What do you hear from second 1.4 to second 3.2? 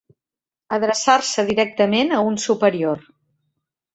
directament a un superior.